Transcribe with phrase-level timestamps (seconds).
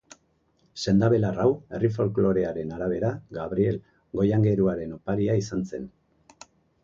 [0.83, 3.77] Sendabelar hau, herri folklorearen arabera, Gabriel
[4.21, 5.87] goiaingeruaren oparia izan zen.